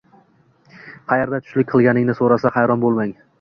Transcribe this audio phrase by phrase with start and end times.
[1.11, 3.15] Qayerda tushlik qilganingizni so’rasa, hayron bo’lmang.